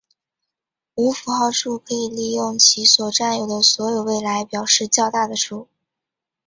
[0.95, 5.67] 无符号数可以利用其所占有的所有位来表示较大的数。